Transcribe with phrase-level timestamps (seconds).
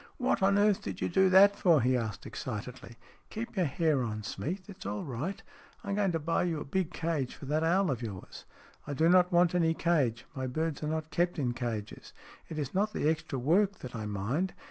[0.17, 2.95] "What on earth did you do that for?" he asked excitedly.
[3.29, 4.67] "Keep your hair on, Smeath.
[4.67, 5.43] It's all right.
[5.83, 8.45] I'm going to buy you a big cage for that owl of yours."
[8.87, 10.25] "I do not want any cage.
[10.35, 12.13] My birds are not kept in cages.
[12.49, 14.55] It is not the extra work that I mind.